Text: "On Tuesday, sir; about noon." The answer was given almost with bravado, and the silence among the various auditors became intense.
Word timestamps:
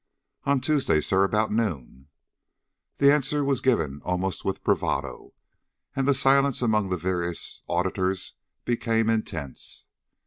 "On 0.45 0.59
Tuesday, 0.59 0.99
sir; 0.99 1.23
about 1.23 1.51
noon." 1.53 2.07
The 2.97 3.13
answer 3.13 3.43
was 3.43 3.61
given 3.61 4.01
almost 4.03 4.43
with 4.43 4.63
bravado, 4.63 5.35
and 5.95 6.07
the 6.07 6.15
silence 6.15 6.63
among 6.63 6.89
the 6.89 6.97
various 6.97 7.61
auditors 7.69 8.33
became 8.65 9.11
intense. 9.11 9.85